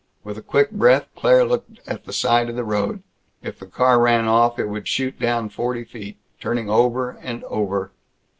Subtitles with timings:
[0.23, 3.03] With a quick breath Claire looked at the side of the road.
[3.43, 6.17] If the car ran off, it would shoot down forty feet...
[6.39, 7.91] turning over and over.